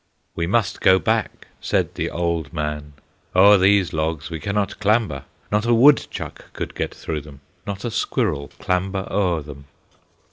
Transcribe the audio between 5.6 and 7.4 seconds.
a woodchuck could get through